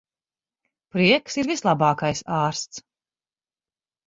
[0.95, 2.83] Prieks ir vislabākais ārsts.